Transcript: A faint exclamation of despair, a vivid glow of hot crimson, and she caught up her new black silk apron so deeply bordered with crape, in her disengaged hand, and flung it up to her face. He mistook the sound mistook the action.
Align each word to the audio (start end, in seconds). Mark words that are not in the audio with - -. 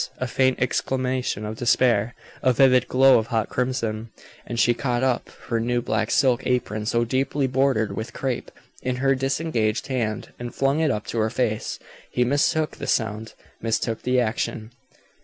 A 0.17 0.25
faint 0.25 0.59
exclamation 0.59 1.45
of 1.45 1.57
despair, 1.59 2.15
a 2.41 2.51
vivid 2.53 2.87
glow 2.87 3.19
of 3.19 3.27
hot 3.27 3.49
crimson, 3.49 4.09
and 4.47 4.59
she 4.59 4.73
caught 4.73 5.03
up 5.03 5.29
her 5.49 5.59
new 5.59 5.79
black 5.79 6.09
silk 6.09 6.41
apron 6.47 6.87
so 6.87 7.05
deeply 7.05 7.45
bordered 7.45 7.95
with 7.95 8.11
crape, 8.11 8.49
in 8.81 8.95
her 8.95 9.13
disengaged 9.13 9.85
hand, 9.85 10.29
and 10.39 10.55
flung 10.55 10.79
it 10.79 10.89
up 10.89 11.05
to 11.05 11.19
her 11.19 11.29
face. 11.29 11.77
He 12.09 12.23
mistook 12.23 12.77
the 12.77 12.87
sound 12.87 13.35
mistook 13.61 14.01
the 14.01 14.19
action. 14.19 14.71